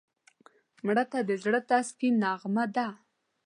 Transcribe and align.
مړه 0.85 1.03
ته 1.11 1.19
د 1.29 1.31
زړه 1.43 1.59
تسکین 1.69 2.13
نغمه 2.23 2.65
ده 2.75 2.87